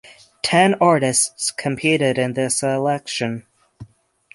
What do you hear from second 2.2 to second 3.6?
the selection.